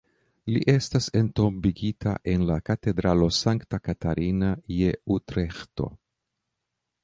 [0.53, 5.93] Li estas entombigita en la katedralo Sankta Katarina je Utreĥto.